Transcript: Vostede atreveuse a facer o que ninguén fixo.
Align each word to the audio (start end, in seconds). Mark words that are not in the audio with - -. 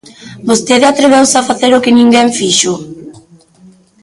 Vostede 0.49 0.85
atreveuse 0.87 1.35
a 1.37 1.45
facer 1.49 1.71
o 1.77 1.83
que 1.83 1.95
ninguén 1.97 2.27
fixo. 2.37 2.73